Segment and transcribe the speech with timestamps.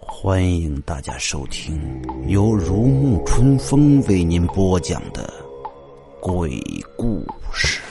[0.00, 5.30] 欢迎大家收听由如沐春风为您播讲的
[6.20, 6.58] 鬼
[6.96, 7.22] 故
[7.52, 7.82] 事。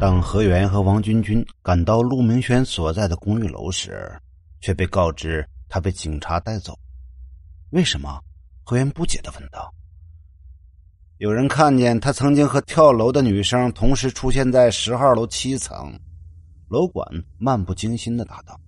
[0.00, 4.18] 当何源和王军军赶到陆明轩所在的公寓楼时，
[4.62, 6.78] 却被告知他被警察带走。
[7.70, 8.18] 为什么？
[8.64, 9.72] 何源不解的问道。
[11.18, 15.92] 有人看见他曾经和跳楼的女生同时出现在十号楼七层。
[16.68, 17.06] 楼管
[17.38, 18.58] 漫不经心的答道。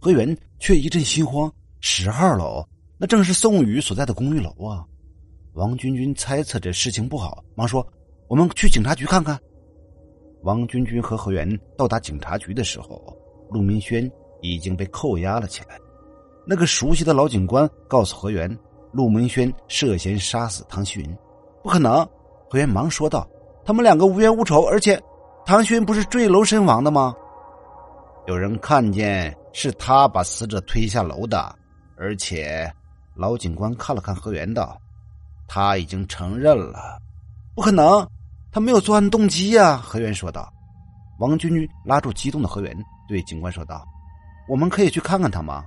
[0.00, 4.84] 何源却一阵心慌，十号楼那正是宋宇所在的公寓楼啊！
[5.52, 7.86] 王军军猜测这事情不好，忙说
[8.28, 9.38] ：“我们去警察局看看。”
[10.42, 11.46] 王军军和何源
[11.76, 13.14] 到达警察局的时候，
[13.50, 14.10] 陆明轩
[14.40, 15.78] 已经被扣押了起来。
[16.46, 18.48] 那个熟悉的老警官告诉何源，
[18.92, 21.18] 陆明轩涉嫌杀死唐旭云。
[21.62, 22.06] 不可能！
[22.50, 23.26] 何源忙说道
[23.64, 25.00] ：“他们两个无冤无仇，而且
[25.44, 27.14] 唐旭云不是坠楼身亡的吗？”
[28.26, 29.36] 有人看见。
[29.52, 31.52] 是他把死者推下楼的，
[31.96, 32.72] 而且
[33.16, 34.80] 老警官看了看何源道
[35.48, 37.02] ：“他已经承认了，
[37.52, 38.08] 不可能，
[38.52, 40.48] 他没有作案动机呀。”何源说道。
[41.18, 42.72] 王军军拉住激动的何源，
[43.08, 43.84] 对警官说道
[44.48, 45.64] ：“我们可以去看看他吗？”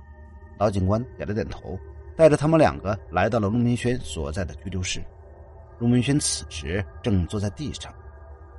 [0.58, 1.78] 老警官点了点头，
[2.16, 5.04] 带着他们两个来到了陆明轩所在的拘留室。
[5.78, 7.92] 陆明轩此时正坐在地上，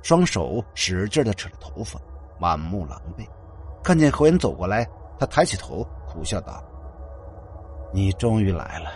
[0.02, 1.98] 双手使劲的扯着头发，
[2.38, 3.26] 满目狼狈。
[3.82, 4.86] 看见何源走过来。
[5.18, 6.62] 他抬起头，苦笑道
[7.90, 8.90] ：“你终于来了，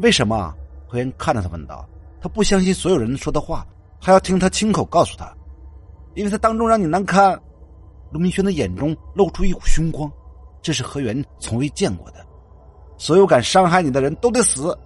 [0.00, 0.54] 为什么？”
[0.86, 1.88] 何源看着他问道。
[2.20, 3.66] 他不相信所有人说的话，
[3.98, 5.34] 还要听他亲口告诉他，
[6.14, 7.40] 因为他当众让你难堪。
[8.10, 10.12] 陆明轩的眼中露出一股凶光，
[10.60, 12.22] 这是何源从未见过的。
[13.02, 14.78] 所有敢伤害你的人都得死。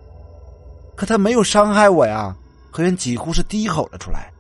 [0.96, 2.34] 可他没有伤害我呀！
[2.70, 4.32] 何源几乎是低吼了出来。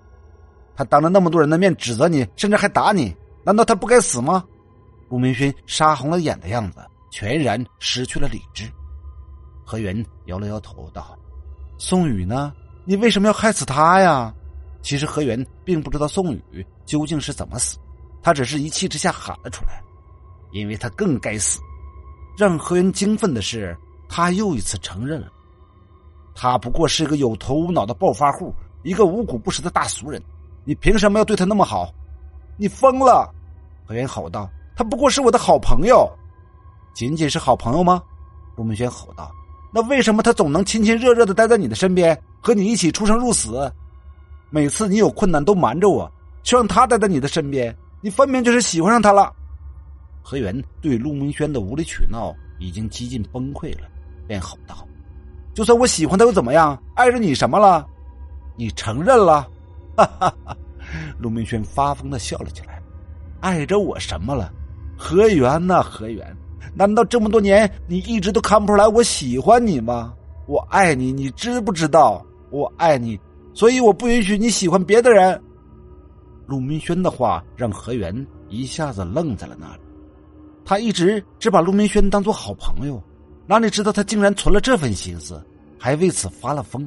[0.74, 3.14] 他当着那么多人的面指责你，甚至还打你，
[3.44, 4.42] 难道他不该死吗？
[5.10, 6.78] 陆明轩杀红了眼的样子，
[7.10, 8.64] 全然失去了理智。
[9.62, 11.14] 何源摇了摇头道
[11.76, 12.54] ：“宋宇呢？
[12.86, 14.32] 你为什么要害死他呀？”
[14.80, 17.76] 其实何源并不知道宋宇究竟是怎么死，
[18.22, 19.82] 他只是一气之下喊了出来，
[20.52, 21.60] 因为他更该死。
[22.36, 23.76] 让何源惊愤的是，
[24.08, 25.28] 他又一次承认了，
[26.34, 30.22] 他不过是一个有头无脑的暴发户，一个无古不食的大俗人。
[30.64, 31.92] 你凭什么要对他那么好？
[32.56, 33.32] 你疯了！
[33.86, 34.48] 何源吼道。
[34.74, 36.06] 他不过是我的好朋友，
[36.92, 38.02] 仅仅是好朋友吗？
[38.56, 39.30] 陆明轩吼道
[39.72, 43.72] ：“那为什么他总能亲亲热热的待在你的身边，和你一起出生入死？
[44.50, 46.10] 每次你有困难都瞒着我，
[46.42, 49.32] 却让他待在你的身边，你分明就是喜欢上他了。”
[50.28, 53.86] 何源对陆明轩的无理取闹已经几近崩溃了，
[54.26, 54.84] 便吼道
[55.54, 56.76] ：“就算我喜欢他又怎么样？
[56.96, 57.86] 碍着你什么了？
[58.56, 59.48] 你承认了？”
[59.96, 60.56] 哈哈哈！
[61.20, 62.82] 陆明轩发疯的笑了起来
[63.38, 64.52] ：“碍着我什么了？”
[64.98, 66.36] 何源呐，何源，
[66.74, 70.12] 难道这么多年你一直都看不出来我喜欢你吗？
[70.48, 72.26] 我爱你，你知不知道？
[72.50, 73.16] 我爱你，
[73.54, 75.40] 所以我不允许你喜欢别的人。
[76.48, 79.85] 陆明轩的话让何源一下子愣在了那里。
[80.66, 83.02] 他一直只把陆明轩当做好朋友，
[83.46, 85.42] 哪里知道他竟然存了这份心思，
[85.78, 86.86] 还为此发了疯。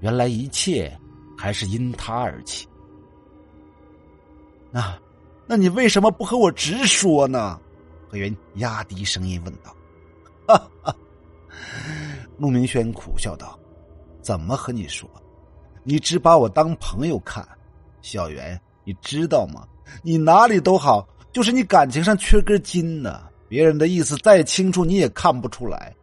[0.00, 0.92] 原来一切
[1.38, 2.66] 还是因他而起。
[4.72, 4.98] 那。
[5.46, 7.60] 那你为什么不和我直说呢？
[8.08, 9.76] 何源压低声音问道。
[10.48, 10.96] 哈哈，
[12.38, 13.58] 陆明轩苦笑道
[14.24, 15.06] ：“怎么和你说？
[15.82, 17.46] 你只把我当朋友看。
[18.00, 19.68] 小袁，你知道吗？
[20.02, 23.28] 你哪里都好，就是你感情上缺根筋呢。
[23.46, 25.94] 别人的意思再清楚，你也看不出来。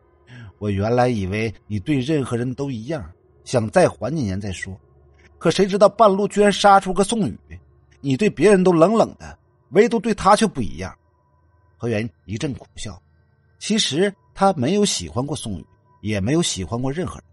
[0.60, 3.04] 我原来以为你对任何人都一样，
[3.44, 4.80] 想再缓几年再说。
[5.40, 7.36] 可谁知道半路居然杀出个宋宇。”
[8.04, 9.38] 你对别人都冷冷的，
[9.70, 10.92] 唯独对他却不一样。
[11.78, 13.00] 何源一阵苦笑。
[13.60, 15.66] 其实他没有喜欢过宋宇，
[16.02, 17.24] 也没有喜欢过任何人，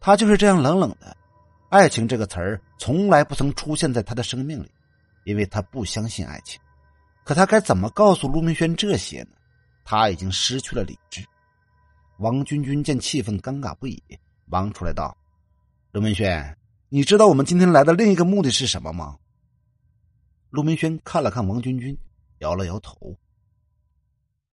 [0.00, 1.16] 他就是这样冷冷的。
[1.68, 4.68] 爱情这个词儿从来不曾出现在他的生命里，
[5.22, 6.60] 因为他不相信爱情。
[7.30, 9.30] 可他该怎么告诉陆明轩这些呢？
[9.84, 11.24] 他已经失去了理智。
[12.16, 14.02] 王君君见气氛尴尬不已，
[14.46, 15.16] 忙出来道
[15.94, 19.16] ：“陆明轩，你知道我们今天来的另一个目的是什么吗？”
[20.50, 21.96] 陆明轩看了看王君君，
[22.38, 23.16] 摇了摇头。